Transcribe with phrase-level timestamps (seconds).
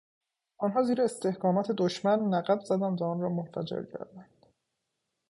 [0.57, 4.45] آنها زیر استحکامات دشمن نقب زدند و آن را منفجر کردند.